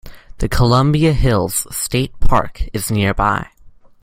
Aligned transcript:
The 0.39 0.49
Columbia 0.49 1.13
Hills 1.13 1.67
State 1.69 2.19
Park 2.19 2.63
is 2.73 2.89
nearby. 2.89 3.49